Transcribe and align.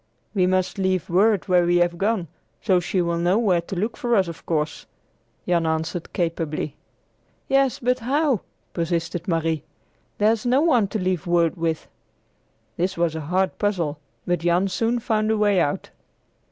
"We 0.33 0.47
must 0.47 0.79
leave 0.79 1.11
word 1.11 1.47
where 1.47 1.63
we 1.63 1.77
have 1.77 1.99
gone, 1.99 2.27
so 2.59 2.79
she 2.79 3.03
will 3.03 3.19
know 3.19 3.37
where 3.37 3.61
to 3.61 3.75
look 3.75 3.95
for 3.95 4.15
us, 4.15 4.27
of 4.27 4.43
course," 4.47 4.87
Jan 5.47 5.67
answered 5.67 6.11
capably. 6.11 6.75
"Yes, 7.47 7.77
but 7.77 7.99
how?" 7.99 8.41
persisted 8.73 9.27
Marie. 9.27 9.63
"There's 10.17 10.43
no 10.43 10.61
one 10.61 10.87
to 10.87 10.97
leave 10.99 11.27
word 11.27 11.55
with!" 11.55 11.87
This 12.77 12.97
was 12.97 13.13
a 13.15 13.21
hard 13.21 13.59
puzzle, 13.59 13.99
but 14.25 14.39
Jan 14.39 14.69
soon 14.69 14.97
found 14.97 15.29
a 15.29 15.37
way 15.37 15.59
out. 15.59 15.91